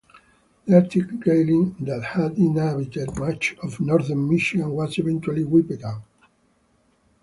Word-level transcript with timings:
The 0.65 0.73
Arctic 0.77 1.19
grayling 1.19 1.75
that 1.81 2.01
had 2.03 2.35
inhabited 2.39 3.19
much 3.19 3.55
of 3.61 3.79
Northern 3.79 4.27
Michigan 4.27 4.71
was 4.71 4.97
eventually 4.97 5.43
wiped 5.43 5.83
out. 5.83 6.01